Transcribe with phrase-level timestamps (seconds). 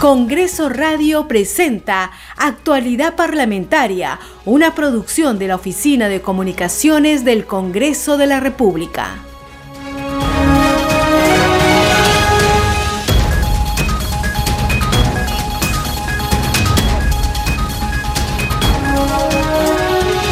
[0.00, 8.26] Congreso Radio presenta Actualidad Parlamentaria, una producción de la Oficina de Comunicaciones del Congreso de
[8.26, 9.18] la República.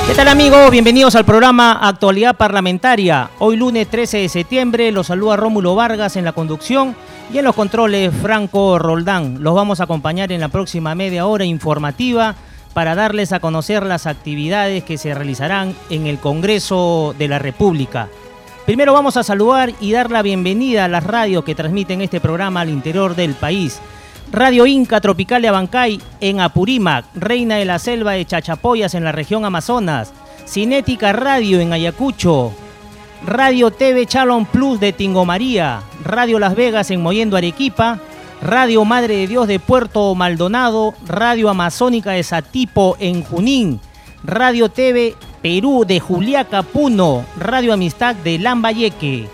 [0.06, 0.70] ¿Qué tal amigos?
[0.70, 3.28] Bienvenidos al programa Actualidad Parlamentaria.
[3.38, 6.96] Hoy lunes 13 de septiembre los saluda Rómulo Vargas en la conducción
[7.32, 9.42] y en los controles, Franco Roldán.
[9.42, 12.34] Los vamos a acompañar en la próxima media hora informativa
[12.72, 18.08] para darles a conocer las actividades que se realizarán en el Congreso de la República.
[18.64, 22.60] Primero vamos a saludar y dar la bienvenida a las radios que transmiten este programa
[22.60, 23.80] al interior del país.
[24.30, 29.12] Radio Inca Tropical de Abancay en Apurímac, Reina de la Selva de Chachapoyas en la
[29.12, 30.12] región Amazonas,
[30.46, 32.52] Cinética Radio en Ayacucho,
[33.24, 37.98] Radio TV Chalon Plus de Tingomaría, Radio Las Vegas en Moyendo Arequipa,
[38.40, 43.80] Radio Madre de Dios de Puerto Maldonado, Radio Amazónica de Satipo en Junín,
[44.22, 49.28] Radio TV Perú de Juliaca Puno, Radio Amistad de Lambayeque.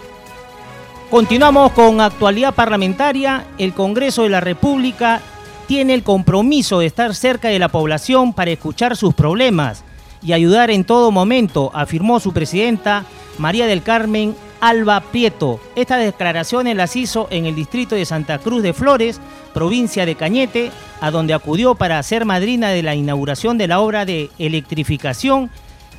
[1.11, 3.45] Continuamos con actualidad parlamentaria.
[3.59, 5.21] El Congreso de la República
[5.69, 9.85] tiene el compromiso de estar cerca de la población para escuchar sus problemas
[10.25, 13.05] y ayudar en todo momento, afirmó su presidenta
[13.39, 15.61] María del Carmen Alba Prieto.
[15.77, 19.21] Estas declaraciones las hizo en el distrito de Santa Cruz de Flores,
[19.53, 24.07] provincia de Cañete, a donde acudió para ser madrina de la inauguración de la obra
[24.07, 25.51] de electrificación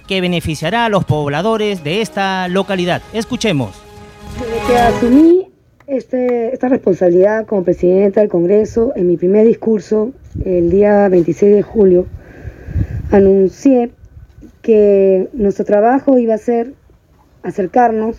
[0.08, 3.02] que beneficiará a los pobladores de esta localidad.
[3.14, 3.76] Escuchemos.
[4.39, 5.48] Desde que asumí
[5.88, 10.12] este, esta responsabilidad como presidenta del Congreso, en mi primer discurso,
[10.44, 12.08] el día 26 de julio,
[13.12, 13.92] anuncié
[14.66, 16.73] que nuestro trabajo iba a ser
[17.44, 18.17] acercarnos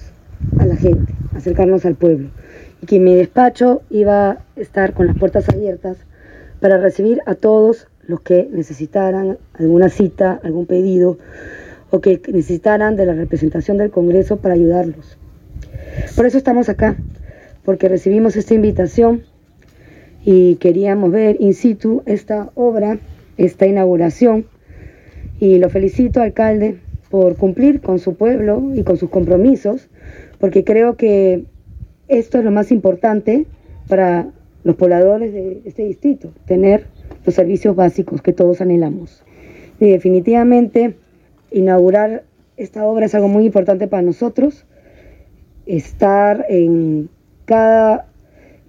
[0.61, 2.30] a la gente, acercarnos al pueblo.
[2.80, 5.97] Y que mi despacho iba a estar con las puertas abiertas
[6.61, 11.19] para recibir a todos los que necesitaran alguna cita, algún pedido
[11.90, 15.18] o que necesitaran de la representación del Congreso para ayudarlos.
[16.14, 16.96] Por eso estamos acá,
[17.64, 19.24] porque recibimos esta invitación
[20.24, 23.01] y queríamos ver in situ esta obra,
[23.36, 24.46] esta inauguración.
[25.39, 26.79] Y lo felicito, alcalde,
[27.11, 29.89] por cumplir con su pueblo y con sus compromisos,
[30.39, 31.45] porque creo que
[32.08, 33.47] esto es lo más importante
[33.89, 34.30] para
[34.64, 36.86] los pobladores de este distrito, tener
[37.24, 39.23] los servicios básicos que todos anhelamos.
[39.79, 40.97] Y definitivamente
[41.51, 42.24] inaugurar
[42.57, 44.64] esta obra es algo muy importante para nosotros,
[45.67, 47.08] estar en
[47.45, 48.07] cada,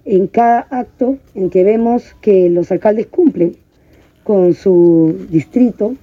[0.04, 3.56] en cada acto en que vemos que los alcaldes cumplen
[4.24, 5.94] con su distrito,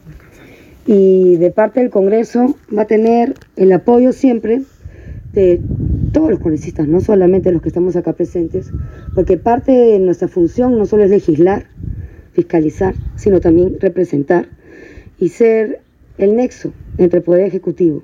[0.86, 4.62] y de parte del Congreso va a tener el apoyo siempre
[5.34, 5.60] de
[6.14, 8.72] todos los congresistas, no solamente los que estamos acá presentes,
[9.14, 11.66] porque parte de nuestra función no solo es legislar,
[12.34, 14.48] fiscalizar, sino también representar
[15.20, 15.82] y ser
[16.18, 18.04] el nexo entre Poder Ejecutivo.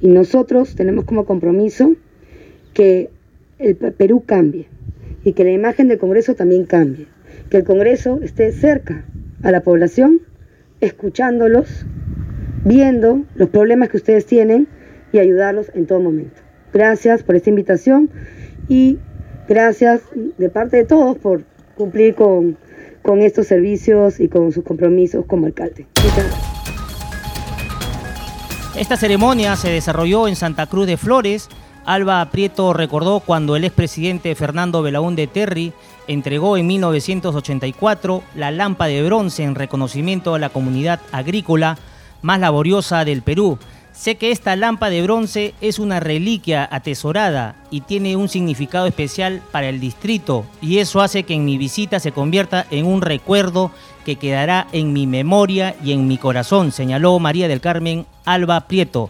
[0.00, 1.94] Y nosotros tenemos como compromiso
[2.74, 3.10] que
[3.58, 4.66] el Perú cambie
[5.24, 7.06] y que la imagen del Congreso también cambie,
[7.50, 9.04] que el Congreso esté cerca
[9.42, 10.20] a la población,
[10.80, 11.86] escuchándolos,
[12.66, 14.66] viendo los problemas que ustedes tienen
[15.12, 16.42] y ayudarlos en todo momento.
[16.72, 18.10] Gracias por esta invitación
[18.68, 18.98] y
[19.48, 20.00] gracias
[20.36, 21.44] de parte de todos por
[21.76, 22.58] cumplir con,
[23.02, 25.86] con estos servicios y con sus compromisos como alcalde.
[28.76, 31.48] Esta ceremonia se desarrolló en Santa Cruz de Flores.
[31.84, 35.72] Alba Prieto recordó cuando el expresidente Fernando Belaúnde Terry
[36.08, 41.78] entregó en 1984 la lámpara de bronce en reconocimiento a la comunidad agrícola
[42.26, 43.58] más laboriosa del Perú.
[43.92, 49.40] Sé que esta lámpara de bronce es una reliquia atesorada y tiene un significado especial
[49.52, 53.70] para el distrito y eso hace que en mi visita se convierta en un recuerdo
[54.04, 59.08] que quedará en mi memoria y en mi corazón, señaló María del Carmen Alba Prieto.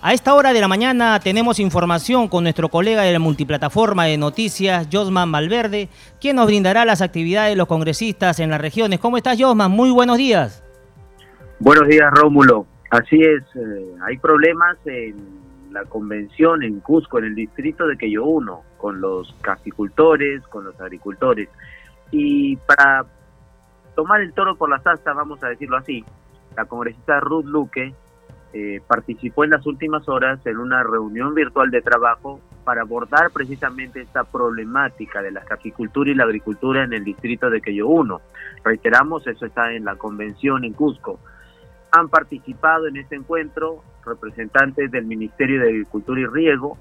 [0.00, 4.16] A esta hora de la mañana tenemos información con nuestro colega de la multiplataforma de
[4.16, 5.88] noticias, Josman Malverde,
[6.20, 9.00] quien nos brindará las actividades de los congresistas en las regiones.
[9.00, 9.72] ¿Cómo estás, Josman?
[9.72, 10.62] Muy buenos días.
[11.58, 12.66] Buenos días, Rómulo.
[12.90, 15.16] Así es, eh, hay problemas en
[15.72, 20.78] la convención en Cusco, en el distrito de Queyo 1, con los caficultores, con los
[20.78, 21.48] agricultores.
[22.10, 23.06] Y para
[23.94, 26.04] tomar el toro por las astas, vamos a decirlo así,
[26.54, 27.94] la congresista Ruth Luque
[28.52, 34.02] eh, participó en las últimas horas en una reunión virtual de trabajo para abordar precisamente
[34.02, 38.20] esta problemática de la caficultura y la agricultura en el distrito de Queyo 1.
[38.62, 41.18] Reiteramos, eso está en la convención en Cusco.
[41.92, 46.78] Han participado en este encuentro representantes del Ministerio de Agricultura y Riego,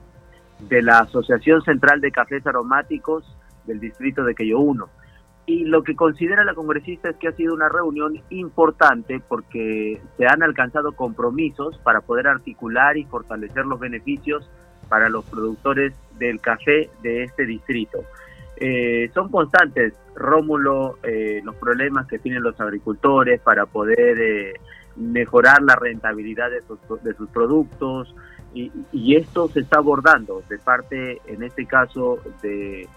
[0.60, 3.26] de la Asociación Central de Cafés Aromáticos
[3.66, 4.88] del distrito de Queyo 1.
[5.48, 10.26] Y lo que considera la congresista es que ha sido una reunión importante porque se
[10.26, 14.50] han alcanzado compromisos para poder articular y fortalecer los beneficios
[14.90, 18.00] para los productores del café de este distrito.
[18.58, 24.54] Eh, son constantes, Rómulo, eh, los problemas que tienen los agricultores para poder eh,
[24.96, 28.14] mejorar la rentabilidad de sus, de sus productos
[28.54, 32.88] y, y, esto se está abordando de parte, en este caso, de,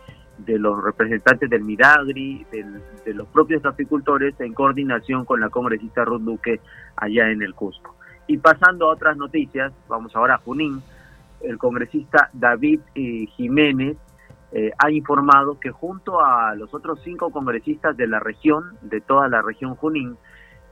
[0.46, 6.60] los representantes del Midagri, de los propios apicultores, en coordinación con la congresista Ruth Duque
[6.94, 7.96] allá en el Cusco.
[8.28, 10.80] Y pasando a otras noticias, vamos ahora a Junín,
[11.40, 13.96] el congresista David eh, Jiménez
[14.52, 19.28] eh, ha informado que junto a los otros cinco congresistas de la región, de toda
[19.28, 20.16] la región Junín,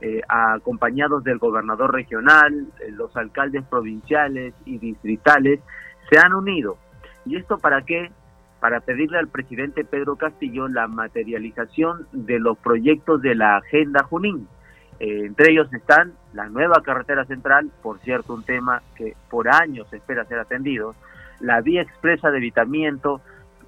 [0.01, 5.59] eh, acompañados del gobernador regional, los alcaldes provinciales y distritales,
[6.09, 6.77] se han unido.
[7.25, 8.11] ¿Y esto para qué?
[8.59, 14.47] Para pedirle al presidente Pedro Castillo la materialización de los proyectos de la Agenda Junín.
[14.99, 19.91] Eh, entre ellos están la nueva carretera central, por cierto, un tema que por años
[19.93, 20.95] espera ser atendido,
[21.39, 23.21] la vía expresa de evitamiento,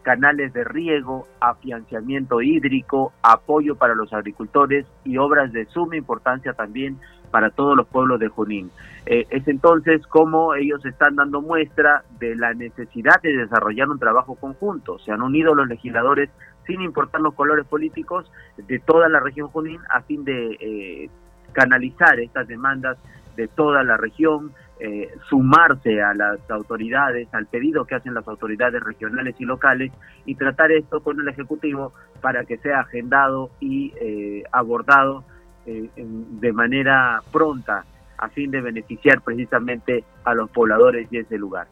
[0.09, 6.97] canales de riego, afianciamiento hídrico, apoyo para los agricultores y obras de suma importancia también
[7.29, 8.71] para todos los pueblos de Junín.
[9.05, 14.33] Eh, es entonces como ellos están dando muestra de la necesidad de desarrollar un trabajo
[14.33, 14.97] conjunto.
[14.97, 16.31] Se han unido los legisladores
[16.65, 21.09] sin importar los colores políticos de toda la región Junín a fin de eh,
[21.53, 22.97] canalizar estas demandas
[23.35, 28.81] de toda la región, eh, sumarse a las autoridades, al pedido que hacen las autoridades
[28.81, 29.91] regionales y locales
[30.25, 31.91] y tratar esto con el Ejecutivo
[32.21, 35.25] para que sea agendado y eh, abordado
[35.65, 37.83] eh, de manera pronta
[38.17, 41.67] a fin de beneficiar precisamente a los pobladores de ese lugar.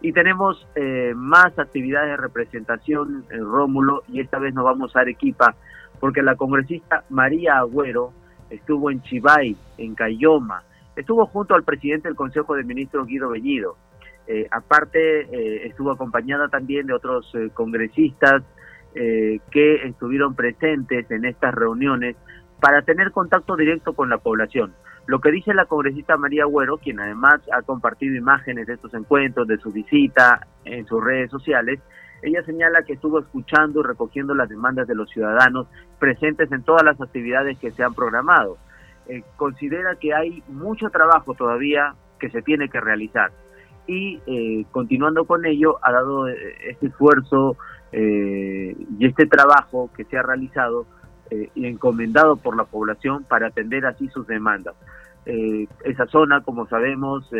[0.00, 0.64] Y tenemos
[1.16, 5.56] más actividades de representación en Rómulo y esta vez nos vamos a Arequipa
[5.98, 8.12] porque la congresista María Agüero
[8.48, 10.62] estuvo en Chivay, en Cayoma,
[10.98, 13.76] Estuvo junto al presidente del Consejo de Ministros, Guido Bellido.
[14.26, 18.42] Eh, aparte, eh, estuvo acompañada también de otros eh, congresistas
[19.52, 22.16] que estuvieron presentes en estas reuniones
[22.60, 24.74] para tener contacto directo con la población.
[25.06, 29.46] Lo que dice la congresista María Güero, quien además ha compartido imágenes de estos encuentros,
[29.46, 31.78] de su visita en sus redes sociales,
[32.22, 35.68] ella señala que estuvo escuchando y recogiendo las demandas de los ciudadanos
[36.00, 38.58] presentes en todas las actividades que se han programado.
[39.08, 43.30] Eh, considera que hay mucho trabajo todavía que se tiene que realizar.
[43.86, 46.36] Y eh, continuando con ello, ha dado eh,
[46.68, 47.56] este esfuerzo
[47.90, 50.84] y este trabajo que se ha realizado
[51.54, 54.74] y encomendado por la población para atender así sus demandas.
[55.24, 57.30] esa zona, como sabemos,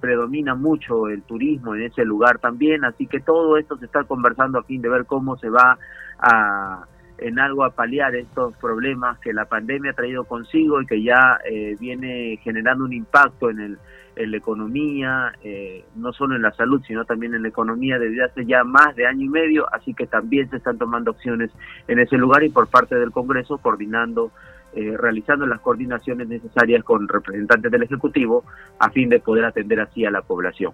[0.00, 4.58] predomina mucho el turismo en ese lugar también, así que todo esto se está conversando
[4.58, 5.78] a fin de ver cómo se va
[6.18, 6.88] a
[7.18, 11.38] en algo a paliar estos problemas que la pandemia ha traído consigo y que ya
[11.48, 13.78] eh, viene generando un impacto en, el,
[14.16, 18.24] en la economía, eh, no solo en la salud, sino también en la economía desde
[18.24, 21.50] hace ya más de año y medio, así que también se están tomando acciones
[21.88, 24.32] en ese lugar y por parte del Congreso coordinando,
[24.74, 28.44] eh, realizando las coordinaciones necesarias con representantes del Ejecutivo
[28.78, 30.72] a fin de poder atender así a la población.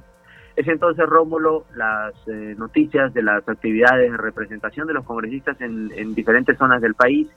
[0.56, 5.90] Es entonces, Rómulo, las eh, noticias de las actividades de representación de los congresistas en,
[5.94, 7.28] en diferentes zonas del país.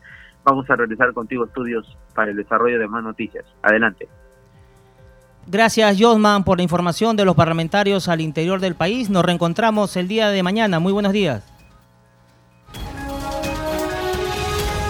[0.43, 3.46] Vamos a regresar contigo estudios para el desarrollo de más noticias.
[3.62, 4.08] Adelante.
[5.46, 9.10] Gracias, Josman, por la información de los parlamentarios al interior del país.
[9.10, 10.79] Nos reencontramos el día de mañana.
[10.79, 11.43] Muy buenos días.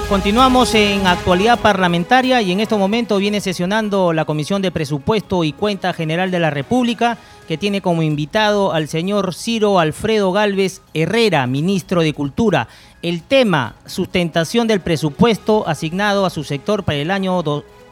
[0.09, 5.53] Continuamos en actualidad parlamentaria y en este momento viene sesionando la Comisión de Presupuesto y
[5.53, 11.45] Cuenta General de la República, que tiene como invitado al señor Ciro Alfredo Galvez Herrera,
[11.47, 12.67] ministro de Cultura.
[13.01, 17.41] El tema, sustentación del presupuesto asignado a su sector para el año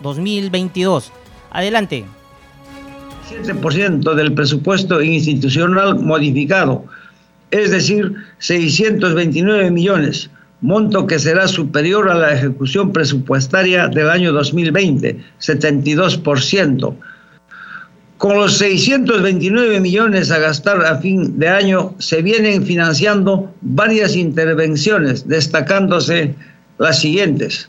[0.01, 1.11] 2022.
[1.51, 2.05] Adelante.
[3.29, 6.85] 7% del presupuesto institucional modificado,
[7.49, 10.29] es decir, 629 millones
[10.61, 16.95] monto que será superior a la ejecución presupuestaria del año 2020, 72%.
[18.21, 25.27] Con los 629 millones a gastar a fin de año, se vienen financiando varias intervenciones,
[25.27, 26.35] destacándose
[26.77, 27.67] las siguientes.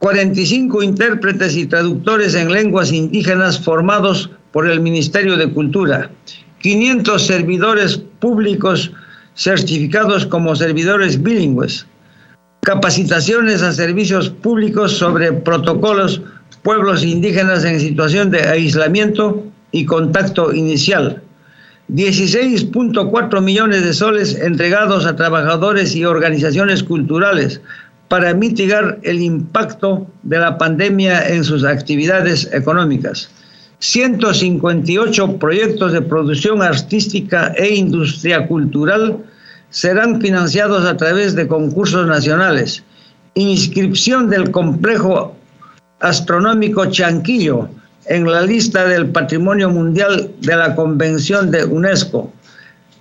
[0.00, 6.10] 45 intérpretes y traductores en lenguas indígenas formados por el Ministerio de Cultura,
[6.58, 8.92] 500 servidores públicos
[9.36, 11.86] certificados como servidores bilingües,
[12.60, 16.20] capacitaciones a servicios públicos sobre protocolos
[16.62, 21.22] pueblos indígenas en situación de aislamiento y contacto inicial,
[21.88, 27.60] 16.4 millones de soles entregados a trabajadores y organizaciones culturales
[28.08, 33.30] para mitigar el impacto de la pandemia en sus actividades económicas.
[33.78, 39.16] 158 proyectos de producción artística e industria cultural
[39.70, 42.82] serán financiados a través de concursos nacionales.
[43.34, 45.36] Inscripción del complejo
[46.00, 47.68] astronómico Chanquillo
[48.06, 52.32] en la lista del Patrimonio Mundial de la Convención de UNESCO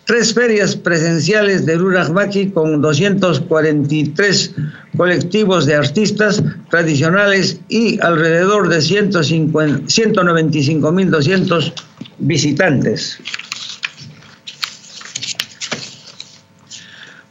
[0.10, 4.56] tres ferias presenciales de Rurajmaki con 243
[4.98, 6.41] colectivos de artistas
[6.72, 11.74] tradicionales y alrededor de 195.200
[12.18, 13.20] visitantes.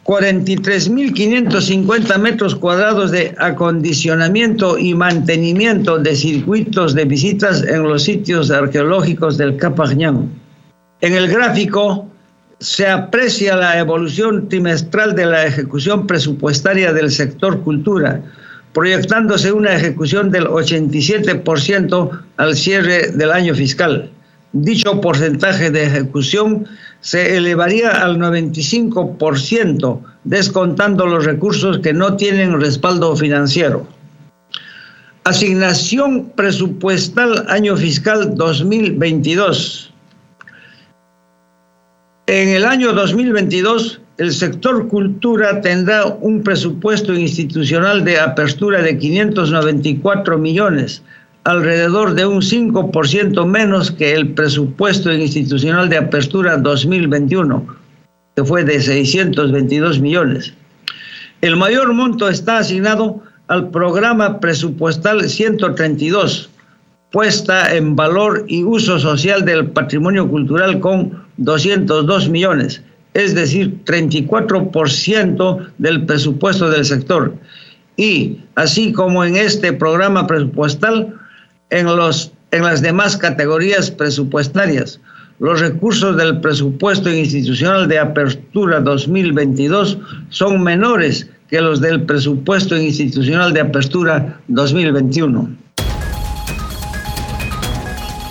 [0.09, 9.37] 43.550 metros cuadrados de acondicionamiento y mantenimiento de circuitos de visitas en los sitios arqueológicos
[9.37, 10.31] del Capañán.
[11.03, 12.09] En el gráfico
[12.59, 18.23] se aprecia la evolución trimestral de la ejecución presupuestaria del sector cultura,
[18.73, 24.11] proyectándose una ejecución del 87% al cierre del año fiscal.
[24.55, 26.67] Dicho porcentaje de ejecución
[27.01, 33.87] se elevaría al 95%, descontando los recursos que no tienen respaldo financiero.
[35.25, 39.93] Asignación presupuestal año fiscal 2022.
[42.27, 50.39] En el año 2022, el sector cultura tendrá un presupuesto institucional de apertura de 594
[50.39, 51.03] millones,
[51.45, 57.67] alrededor de un 5% menos que el presupuesto institucional de apertura 2021,
[58.37, 60.53] que fue de 622 millones.
[61.41, 66.51] El mayor monto está asignado al programa presupuestal 132,
[67.11, 72.83] puesta en valor y uso social del patrimonio cultural con 202 millones,
[73.15, 77.35] es decir, 34% del presupuesto del sector.
[77.97, 81.15] Y así como en este programa presupuestal,
[81.71, 85.01] en, los, en las demás categorías presupuestarias,
[85.39, 89.99] los recursos del presupuesto institucional de apertura 2022
[90.31, 95.69] son menores que los del presupuesto institucional de apertura 2021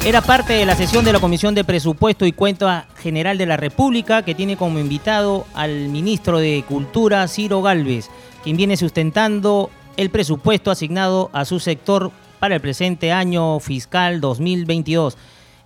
[0.08, 3.58] era parte de la sesión de la Comisión de Presupuesto y Cuenta General de la
[3.58, 8.10] República, que tiene como invitado al ministro de Cultura, Ciro Galvez,
[8.42, 15.18] quien viene sustentando el presupuesto asignado a su sector para el presente año fiscal 2022.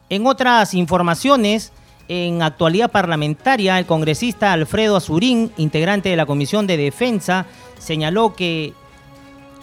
[0.10, 1.72] En otras informaciones,
[2.08, 7.46] en actualidad parlamentaria, el congresista Alfredo Azurín, integrante de la Comisión de Defensa,
[7.80, 8.74] señaló que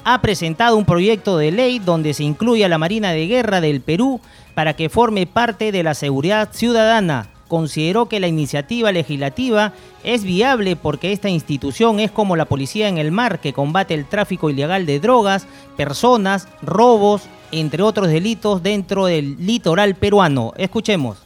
[0.04, 3.82] ha presentado un proyecto de ley donde se incluye a la Marina de Guerra del
[3.82, 4.20] Perú
[4.54, 7.28] para que forme parte de la seguridad ciudadana.
[7.48, 9.72] Consideró que la iniciativa legislativa
[10.04, 14.04] es viable porque esta institución es como la policía en el mar que combate el
[14.04, 20.52] tráfico ilegal de drogas, personas, robos, entre otros delitos dentro del litoral peruano.
[20.58, 21.18] Escuchemos.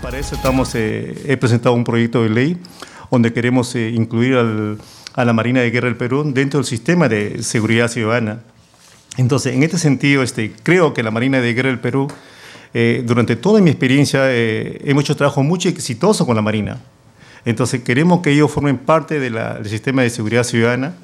[0.00, 2.56] Para eso estamos, eh, he presentado un proyecto de ley
[3.10, 7.42] donde queremos eh, incluir a la Marina de Guerra del Perú dentro del sistema de
[7.42, 8.40] seguridad ciudadana.
[9.16, 12.08] Entonces, en este sentido, este, creo que la Marina de Guerra del Perú,
[12.72, 16.78] eh, durante toda mi experiencia, eh, hemos hecho trabajo muy exitoso con la Marina.
[17.44, 20.94] Entonces, queremos que ellos formen parte del sistema de seguridad ciudadana,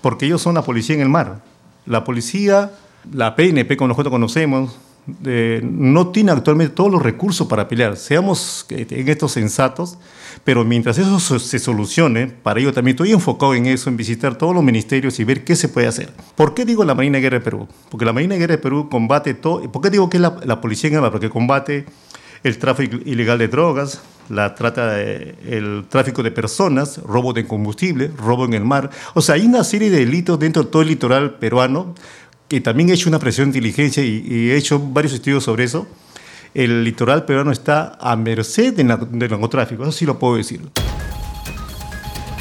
[0.00, 1.40] porque ellos son la policía en el mar.
[1.86, 2.70] La policía,
[3.12, 7.96] la PNP, como nosotros conocemos, no tiene actualmente todos los recursos para pelear.
[7.96, 9.98] Seamos en estos sensatos,
[10.44, 14.54] pero mientras eso se solucione, para ello también estoy enfocado en eso, en visitar todos
[14.54, 16.12] los ministerios y ver qué se puede hacer.
[16.36, 17.68] ¿Por qué digo la Marina de Guerra de Perú?
[17.88, 19.60] Porque la Marina de Guerra de Perú combate todo.
[19.70, 21.86] ¿Por qué digo que es la, policía en Porque combate
[22.42, 28.44] el tráfico ilegal de drogas, la trata el tráfico de personas, robo de combustible, robo
[28.44, 28.90] en el mar.
[29.14, 31.94] O sea, hay una serie de delitos dentro de todo el litoral peruano
[32.50, 35.86] que también he hecho una presión de inteligencia y, he hecho varios estudios sobre eso.
[36.52, 40.60] El litoral peruano está a merced del narcotráfico, eso sí lo puedo decir.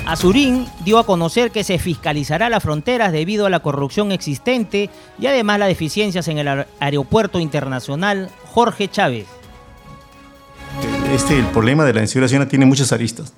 [0.07, 4.89] Azurín dio a conocer que se fiscalizará las fronteras debido a la corrupción existente
[5.19, 9.27] y además las deficiencias en el aeropuerto internacional Jorge Chávez.
[11.13, 13.33] Este, el problema de la inseguridad tiene muchas aristas.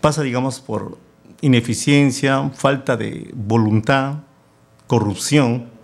[0.00, 0.98] Pasa, digamos, por
[1.42, 4.14] ineficiencia, falta de voluntad,
[4.88, 5.77] corrupción,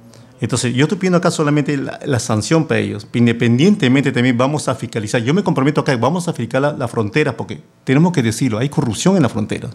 [0.44, 3.06] entonces, yo estoy pidiendo acá solamente la, sanción para ellos.
[3.14, 5.22] Independientemente, también vamos a fiscalizar.
[5.22, 9.16] Yo me comprometo acá, vamos a fiscalizar la, frontera, porque tenemos que decirlo, hay corrupción
[9.16, 9.70] en la frontera.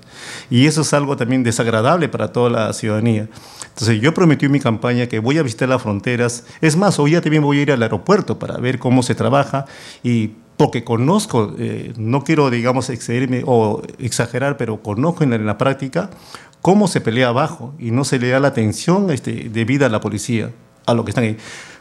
[0.47, 3.27] Y eso es algo también desagradable para toda la ciudadanía.
[3.69, 6.43] Entonces, yo prometí en mi campaña que voy a visitar las fronteras.
[6.61, 9.65] Es más, hoy ya también voy a ir al aeropuerto para ver cómo se trabaja
[10.03, 16.09] y porque conozco, eh, no quiero, digamos, excederme o exagerar, pero conozco en la, práctica
[16.61, 20.01] cómo se pelea abajo y no se le da la atención este, debida a la
[20.01, 20.51] policía,
[20.85, 21.37] a lo que están ahí.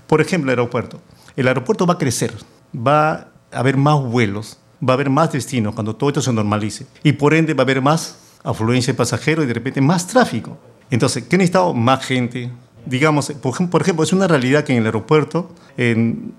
[0.07, 1.01] Por ejemplo, el aeropuerto.
[1.37, 2.33] El aeropuerto va a crecer,
[2.75, 6.87] va a haber más vuelos, va a haber más destinos cuando todo esto se normalice.
[7.03, 10.59] Y por ende va a haber más afluencia de pasajeros y de repente más tráfico.
[10.91, 11.75] Entonces, ¿qué necesitado?
[11.75, 12.51] Más gente.
[12.87, 15.51] Digamos, por ejemplo, es una realidad que en el aeropuerto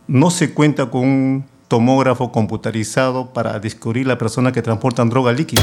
[0.07, 5.61] no se cuenta con un tomógrafo computarizado para descubrir la persona que transporta droga líquida.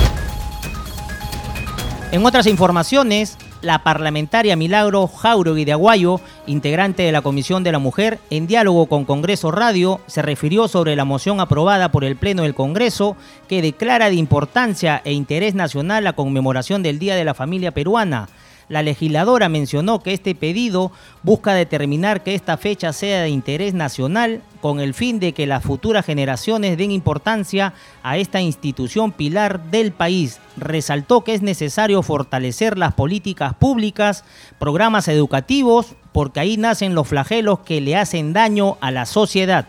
[2.12, 7.80] En otras informaciones, la parlamentaria Milagro Jauregui de Aguayo, integrante de la Comisión de la
[7.80, 12.44] Mujer, en diálogo con Congreso Radio, se refirió sobre la moción aprobada por el Pleno
[12.44, 13.16] del Congreso
[13.48, 18.28] que declara de importancia e interés nacional la conmemoración del Día de la Familia Peruana
[18.68, 20.90] la legisladora mencionó que este pedido
[21.22, 25.62] busca determinar que esta fecha sea de interés nacional con el fin de que las
[25.62, 30.40] futuras generaciones den importancia a esta institución pilar del país.
[30.56, 34.24] Resaltó que es necesario fortalecer las políticas públicas,
[34.58, 39.66] programas educativos, porque ahí nacen los flagelos que le hacen daño a la sociedad.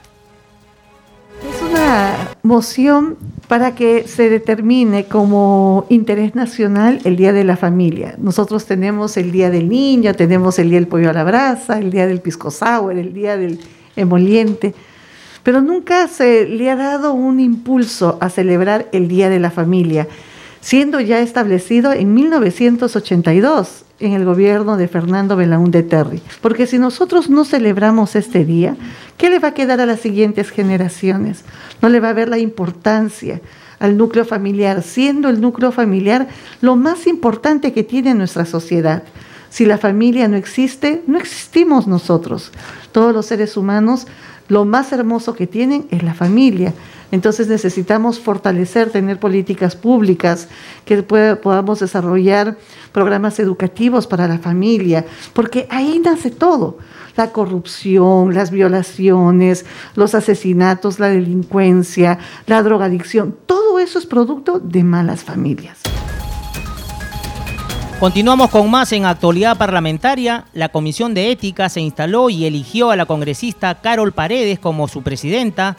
[2.43, 3.17] Moción
[3.47, 8.15] para que se determine como interés nacional el Día de la Familia.
[8.17, 11.91] Nosotros tenemos el Día del Niño, tenemos el Día del Pollo a la Brasa, el
[11.91, 13.59] Día del Pisco Sour, el Día del
[13.95, 14.73] Emoliente,
[15.43, 20.07] pero nunca se le ha dado un impulso a celebrar el Día de la Familia,
[20.61, 26.21] siendo ya establecido en 1982 en el gobierno de Fernando Belaúnde Terry.
[26.41, 28.75] Porque si nosotros no celebramos este día,
[29.17, 31.43] ¿qué le va a quedar a las siguientes generaciones?
[31.81, 33.41] No le va a ver la importancia
[33.79, 36.27] al núcleo familiar, siendo el núcleo familiar
[36.61, 39.03] lo más importante que tiene nuestra sociedad.
[39.49, 42.51] Si la familia no existe, no existimos nosotros.
[42.91, 44.07] Todos los seres humanos,
[44.47, 46.73] lo más hermoso que tienen es la familia.
[47.11, 50.49] Entonces necesitamos fortalecer, tener políticas públicas,
[50.85, 52.57] que podamos desarrollar
[52.91, 56.77] programas educativos para la familia, porque ahí nace todo.
[57.15, 64.83] La corrupción, las violaciones, los asesinatos, la delincuencia, la drogadicción, todo eso es producto de
[64.83, 65.86] malas familias.
[67.99, 70.45] Continuamos con más en actualidad parlamentaria.
[70.53, 75.01] La Comisión de Ética se instaló y eligió a la congresista Carol Paredes como su
[75.01, 75.75] presidenta.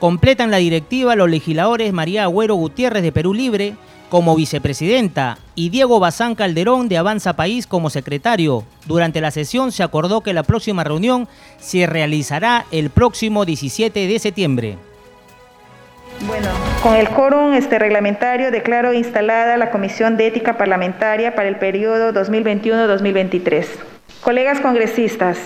[0.00, 3.76] Completan la directiva los legisladores María Agüero Gutiérrez de Perú Libre
[4.08, 8.64] como vicepresidenta y Diego Bazán Calderón de Avanza País como secretario.
[8.86, 11.28] Durante la sesión se acordó que la próxima reunión
[11.60, 14.78] se realizará el próximo 17 de septiembre.
[16.22, 16.48] Bueno,
[16.82, 22.12] con el quórum este reglamentario declaro instalada la Comisión de Ética Parlamentaria para el periodo
[22.12, 23.66] 2021-2023.
[24.22, 25.38] Colegas congresistas,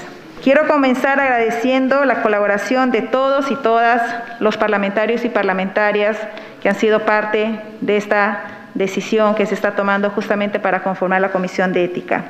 [0.43, 4.03] Quiero comenzar agradeciendo la colaboración de todos y todas
[4.41, 6.17] los parlamentarios y parlamentarias
[6.61, 8.41] que han sido parte de esta
[8.75, 12.25] decisión que se está tomando justamente para conformar la Comisión de Ética.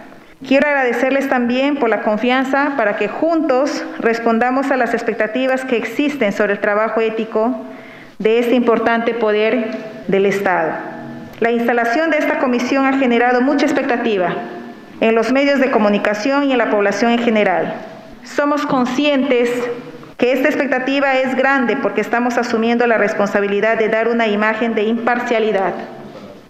[0.46, 6.33] Quiero agradecerles también por la confianza para que juntos respondamos a las expectativas que existen
[6.33, 7.64] sobre el trabajo ético
[8.22, 9.66] de este importante poder
[10.06, 10.72] del Estado.
[11.40, 14.32] La instalación de esta comisión ha generado mucha expectativa
[15.00, 17.74] en los medios de comunicación y en la población en general.
[18.22, 19.50] Somos conscientes
[20.16, 24.85] que esta expectativa es grande porque estamos asumiendo la responsabilidad de dar una imagen de
[24.85, 25.74] imparcialidad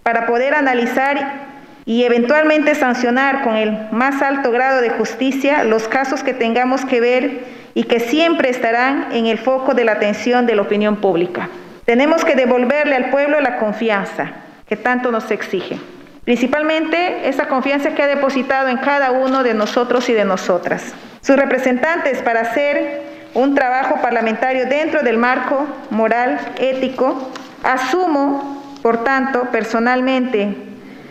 [0.03, 1.53] para poder analizar
[1.87, 7.01] y eventualmente sancionar con el más alto grado de justicia los casos que tengamos que
[7.01, 11.49] ver y que siempre estarán en el foco de la atención de la opinión pública.
[11.85, 14.33] Tenemos que devolverle al pueblo la confianza
[14.69, 15.79] que tanto nos exige.
[16.25, 21.37] Principalmente esa confianza que ha depositado en cada uno de nosotros y de nosotras sus
[21.37, 23.03] representantes para hacer
[23.35, 27.31] un trabajo parlamentario dentro del marco moral, ético.
[27.63, 30.55] Asumo, por tanto, personalmente,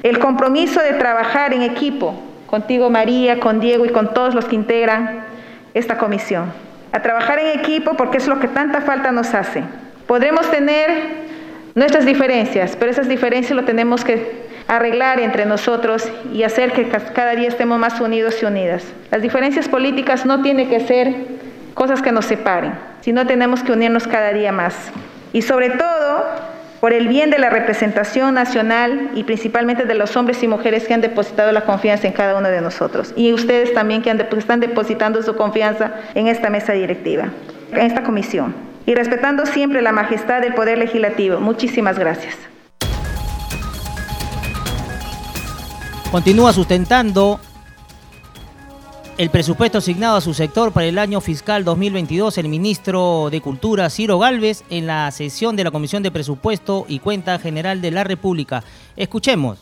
[0.03, 4.55] el compromiso de trabajar en equipo contigo, María, con Diego y con todos los que
[4.55, 5.23] integran
[5.73, 6.51] esta comisión.
[6.91, 9.63] A trabajar en equipo porque es lo que tanta falta nos hace.
[10.07, 10.89] Podremos tener
[11.75, 17.35] nuestras diferencias, pero esas diferencias lo tenemos que arreglar entre nosotros y hacer que cada
[17.35, 18.83] día estemos más unidos y unidas.
[19.09, 21.13] Las diferencias políticas no tienen que ser
[21.73, 24.75] cosas que nos separen, sino tenemos que unirnos cada día más.
[25.33, 26.25] Y sobre todo,
[26.81, 30.95] por el bien de la representación nacional y principalmente de los hombres y mujeres que
[30.95, 33.13] han depositado la confianza en cada uno de nosotros.
[33.15, 37.29] Y ustedes también que están depositando su confianza en esta mesa directiva,
[37.71, 38.55] en esta comisión.
[38.87, 41.39] Y respetando siempre la majestad del Poder Legislativo.
[41.39, 42.35] Muchísimas gracias.
[46.11, 47.39] Continúa sustentando
[49.21, 53.87] el presupuesto asignado a su sector para el año fiscal 2022 el ministro de Cultura
[53.91, 58.03] Ciro Galvez en la sesión de la Comisión de Presupuesto y Cuenta General de la
[58.03, 58.63] República.
[58.97, 59.59] Escuchemos.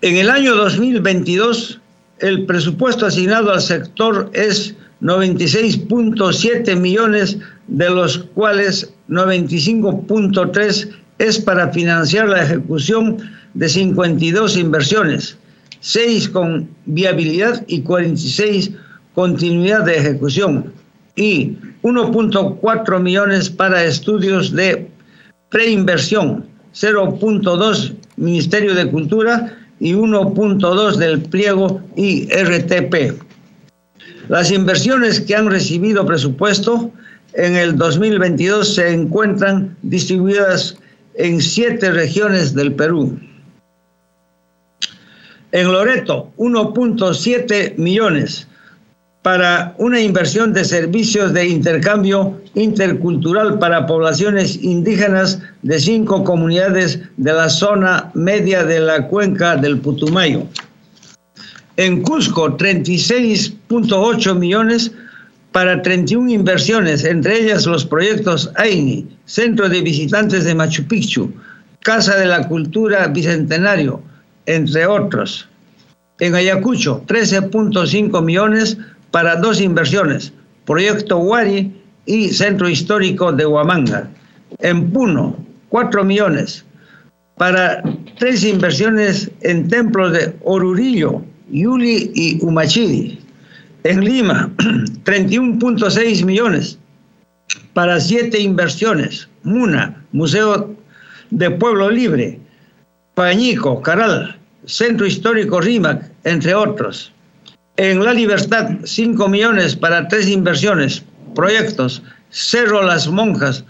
[0.00, 1.80] En el año 2022,
[2.18, 7.38] el presupuesto asignado al sector es 96.7 millones,
[7.68, 13.18] de los cuales 95.3 es para financiar la ejecución
[13.54, 15.38] de 52 inversiones,
[15.84, 18.70] 6 con viabilidad y 46
[19.14, 20.72] continuidad de ejecución
[21.14, 24.88] y 1.4 millones para estudios de
[25.50, 33.20] preinversión, 0.2 Ministerio de Cultura y 1.2 del pliego IRTP.
[34.28, 36.90] Las inversiones que han recibido presupuesto
[37.34, 40.78] en el 2022 se encuentran distribuidas
[41.16, 43.18] en siete regiones del Perú.
[45.54, 48.48] En Loreto, 1.7 millones
[49.22, 57.32] para una inversión de servicios de intercambio intercultural para poblaciones indígenas de cinco comunidades de
[57.32, 60.42] la zona media de la cuenca del Putumayo.
[61.76, 64.90] En Cusco, 36.8 millones
[65.52, 71.32] para 31 inversiones, entre ellas los proyectos AINI, Centro de Visitantes de Machu Picchu,
[71.78, 74.02] Casa de la Cultura Bicentenario,
[74.46, 75.48] entre otros.
[76.20, 78.78] En Ayacucho, 13.5 millones
[79.10, 80.32] para dos inversiones,
[80.64, 81.72] Proyecto Huari
[82.06, 84.08] y Centro Histórico de Huamanga.
[84.60, 85.36] En Puno,
[85.70, 86.64] 4 millones
[87.36, 87.82] para
[88.18, 93.18] tres inversiones en templos de Orurillo, Yuli y Umachidi.
[93.82, 94.50] En Lima,
[95.04, 96.78] 31.6 millones
[97.72, 99.28] para siete inversiones.
[99.42, 100.74] Muna, Museo
[101.30, 102.40] de Pueblo Libre,
[103.14, 107.12] Pañico, Caral, Centro Histórico Rímac, entre otros.
[107.76, 113.64] En La Libertad, 5 millones para tres inversiones, proyectos, Cerro Las Monjas,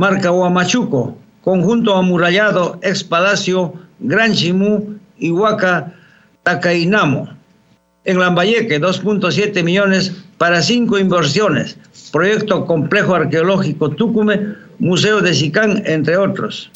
[0.00, 5.92] Marca Huamachuco, Conjunto Amurallado, Ex Palacio, Gran Chimú y Huaca
[6.42, 7.28] Tacainamo.
[8.04, 11.76] En Lambayeque, 2.7 millones para cinco inversiones,
[12.12, 16.70] proyecto Complejo Arqueológico Túcume, Museo de Sicán, entre otros.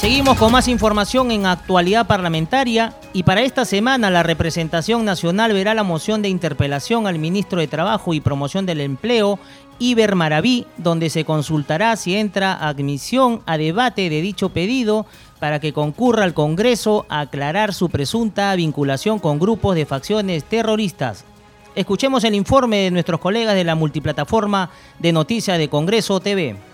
[0.00, 5.74] Seguimos con más información en actualidad parlamentaria y para esta semana la representación nacional verá
[5.74, 9.38] la moción de interpelación al ministro de Trabajo y Promoción del Empleo,
[9.78, 15.04] Iber Maraví, donde se consultará si entra admisión a debate de dicho pedido
[15.38, 21.26] para que concurra al Congreso a aclarar su presunta vinculación con grupos de facciones terroristas.
[21.74, 26.69] Escuchemos el informe de nuestros colegas de la multiplataforma de noticias de Congreso TV.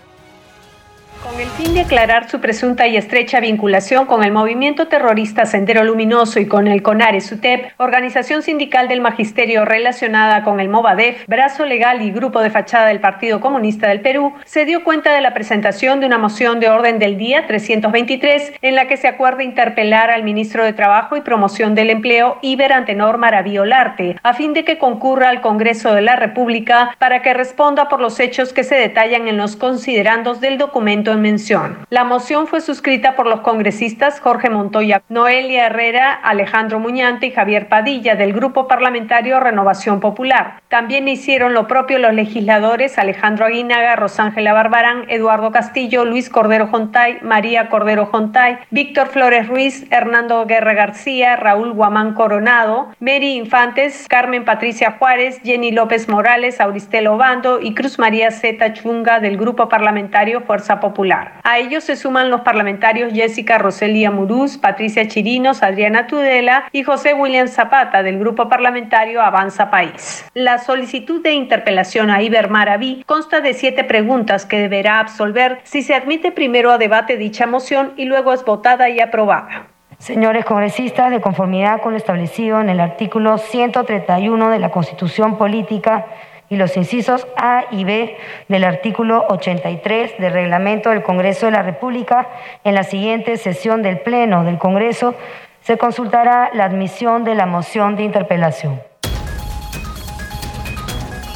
[1.23, 5.83] Con el fin de aclarar su presunta y estrecha vinculación con el movimiento terrorista Sendero
[5.83, 11.65] Luminoso y con el CONARE SUTEP, organización sindical del magisterio relacionada con el MOVADEF, brazo
[11.65, 15.33] legal y grupo de fachada del Partido Comunista del Perú, se dio cuenta de la
[15.33, 20.11] presentación de una moción de orden del día 323 en la que se acuerda interpelar
[20.11, 24.77] al ministro de Trabajo y Promoción del Empleo, Iber Antenor Maraviolarte, a fin de que
[24.77, 29.27] concurra al Congreso de la República para que responda por los hechos que se detallan
[29.27, 31.77] en los considerandos del documento mención.
[31.89, 37.69] La moción fue suscrita por los congresistas Jorge Montoya, Noelia Herrera, Alejandro Muñante y Javier
[37.69, 40.61] Padilla del Grupo Parlamentario Renovación Popular.
[40.67, 47.19] También hicieron lo propio los legisladores Alejandro Aguinaga, Rosángela Barbarán, Eduardo Castillo, Luis Cordero Jontay,
[47.21, 54.43] María Cordero Jontay, Víctor Flores Ruiz, Hernando Guerra García, Raúl Guamán Coronado, Mary Infantes, Carmen
[54.43, 60.41] Patricia Juárez, Jenny López Morales, Auristelo Bando y Cruz María Zeta Chunga del Grupo Parlamentario
[60.41, 60.96] Fuerza Popular.
[61.43, 67.13] A ellos se suman los parlamentarios Jessica Roselia Muruz, Patricia Chirinos, Adriana Tudela y José
[67.13, 70.25] William Zapata del grupo parlamentario Avanza País.
[70.33, 75.83] La solicitud de interpelación a Iber Maraví consta de siete preguntas que deberá absolver si
[75.83, 79.67] se admite primero a debate dicha moción y luego es votada y aprobada.
[79.99, 86.05] Señores congresistas, de conformidad con lo establecido en el artículo 131 de la Constitución Política
[86.49, 91.63] y los incisos A y B del artículo 83 del reglamento del Congreso de la
[91.63, 92.29] República,
[92.63, 95.15] en la siguiente sesión del Pleno del Congreso
[95.61, 98.81] se consultará la admisión de la moción de interpelación.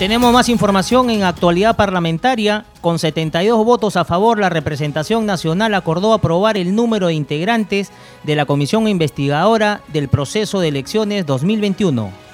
[0.02, 2.66] Tenemos más información en actualidad parlamentaria.
[2.82, 7.92] Con 72 votos a favor, la representación nacional acordó aprobar el número de integrantes
[8.24, 12.31] de la comisión investigadora del proceso de elecciones 2021.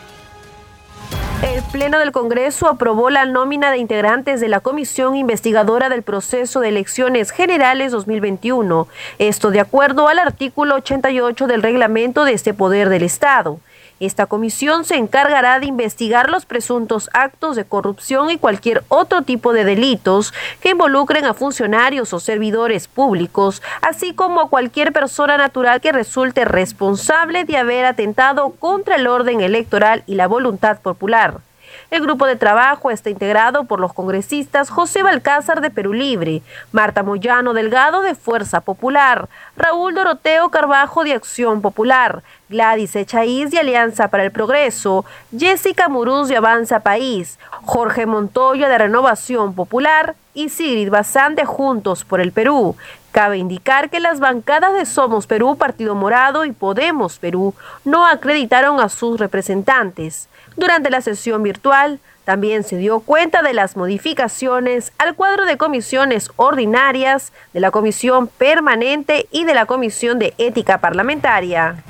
[1.44, 6.62] El Pleno del Congreso aprobó la nómina de integrantes de la Comisión Investigadora del Proceso
[6.62, 8.88] de Elecciones Generales 2021.
[9.20, 13.60] Esto de acuerdo al artículo 88 del reglamento de este poder del Estado.
[14.00, 19.54] Esta comisión se encargará de investigar los presuntos actos de corrupción y cualquier otro tipo
[19.54, 25.82] de delitos que involucren a funcionarios o servidores públicos, así como a cualquier persona natural
[25.82, 31.47] que resulte responsable de haber atentado contra el orden electoral y la voluntad popular.
[31.90, 36.42] El grupo de trabajo está integrado por los congresistas José Balcázar de Perú Libre,
[36.74, 43.60] Marta Moyano Delgado de Fuerza Popular, Raúl Doroteo Carbajo de Acción Popular, Gladys Echaíz de
[43.60, 45.06] Alianza para el Progreso,
[45.38, 52.04] Jessica Muruz de Avanza País, Jorge Montoya de Renovación Popular y Sigrid Bazán de Juntos
[52.04, 52.76] por el Perú.
[53.14, 58.82] Cabe indicar que las bancadas de Somos Perú, Partido Morado y Podemos Perú no acreditaron
[58.82, 60.28] a sus representantes.
[60.58, 66.32] Durante la sesión virtual, también se dio cuenta de las modificaciones al cuadro de comisiones
[66.36, 71.84] ordinarias de la Comisión Permanente y de la Comisión de Ética Parlamentaria.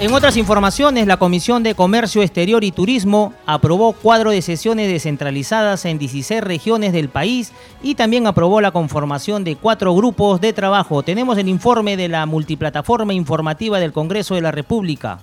[0.00, 5.84] En otras informaciones, la Comisión de Comercio Exterior y Turismo aprobó cuadro de sesiones descentralizadas
[5.84, 11.02] en 16 regiones del país y también aprobó la conformación de cuatro grupos de trabajo.
[11.02, 15.18] Tenemos el informe de la multiplataforma informativa del Congreso de la República.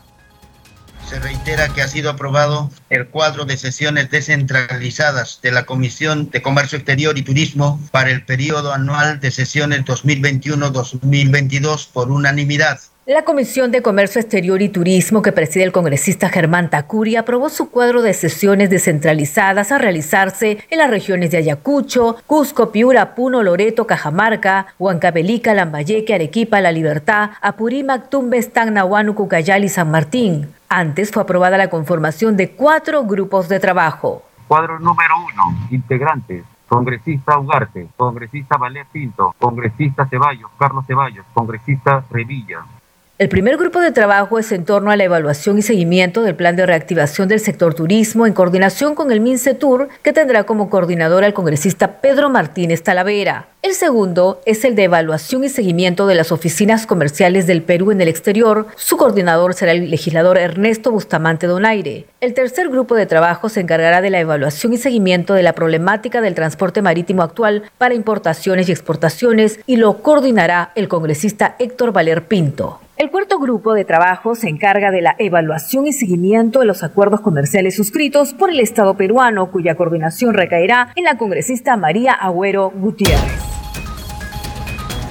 [1.10, 6.44] Se reitera que ha sido aprobado el cuadro de sesiones descentralizadas de la Comisión de
[6.44, 12.80] Comercio Exterior y Turismo para el periodo anual de sesiones 2021-2022 por unanimidad.
[13.08, 17.72] La Comisión de Comercio Exterior y Turismo que preside el congresista Germán Tacuri aprobó su
[17.72, 23.88] cuadro de sesiones descentralizadas a realizarse en las regiones de Ayacucho, Cusco, Piura, Puno, Loreto,
[23.88, 28.84] Cajamarca, Huancavelica, Lambayeque, Arequipa, La Libertad, Apurímac, Tumbes, Tacna,
[29.16, 30.54] Cucayal y San Martín.
[30.68, 34.24] Antes fue aprobada la conformación de cuatro grupos de trabajo.
[34.50, 36.44] Cuadro número uno, integrantes.
[36.68, 42.66] Congresista Ugarte, congresista Valer Pinto, congresista Ceballos, Carlos Ceballos, congresista Revilla,
[43.20, 46.56] el primer grupo de trabajo es en torno a la evaluación y seguimiento del plan
[46.56, 51.34] de reactivación del sector turismo en coordinación con el MINCETUR, que tendrá como coordinador al
[51.34, 53.48] congresista Pedro Martínez Talavera.
[53.64, 58.00] El segundo es el de evaluación y seguimiento de las oficinas comerciales del Perú en
[58.00, 58.68] el exterior.
[58.76, 62.06] Su coordinador será el legislador Ernesto Bustamante Donaire.
[62.22, 66.22] El tercer grupo de trabajo se encargará de la evaluación y seguimiento de la problemática
[66.22, 72.26] del transporte marítimo actual para importaciones y exportaciones y lo coordinará el congresista Héctor Valer
[72.28, 72.80] Pinto.
[72.96, 77.22] El cuarto grupo de trabajo se encarga de la evaluación y seguimiento de los acuerdos
[77.22, 83.57] comerciales suscritos por el Estado peruano, cuya coordinación recaerá en la congresista María Agüero Gutiérrez.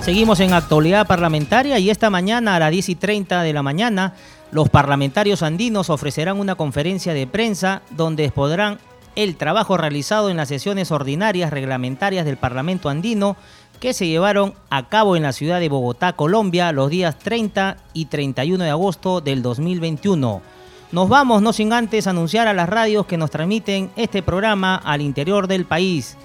[0.07, 4.14] Seguimos en actualidad parlamentaria y esta mañana a las 10 y 30 de la mañana
[4.53, 8.79] los parlamentarios andinos ofrecerán una conferencia de prensa donde podrán
[9.16, 13.37] el trabajo realizado en las sesiones ordinarias reglamentarias del Parlamento andino
[13.81, 18.05] que se llevaron a cabo en la ciudad de Bogotá, Colombia, los días 30 y
[18.05, 20.40] 31 de agosto del 2021.
[20.92, 25.01] Nos vamos, no sin antes anunciar a las radios que nos transmiten este programa al
[25.01, 26.16] interior del país.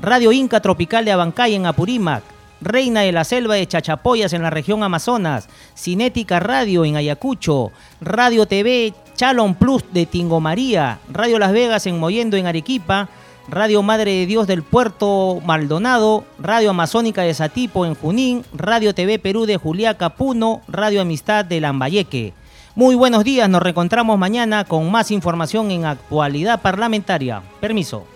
[0.00, 2.22] Radio Inca Tropical de Abancay en Apurímac,
[2.60, 8.46] Reina de la Selva de Chachapoyas en la región Amazonas, Cinética Radio en Ayacucho, Radio
[8.46, 13.08] TV Chalon Plus de Tingomaría, Radio Las Vegas en Moyendo en Arequipa,
[13.48, 19.18] Radio Madre de Dios del Puerto Maldonado, Radio Amazónica de Satipo en Junín, Radio TV
[19.18, 22.34] Perú de Juliaca Puno, Radio Amistad de Lambayeque.
[22.74, 27.42] Muy buenos días, nos reencontramos mañana con más información en actualidad parlamentaria.
[27.60, 28.15] Permiso.